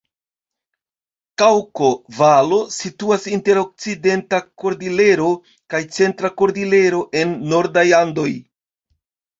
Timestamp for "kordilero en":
6.43-7.41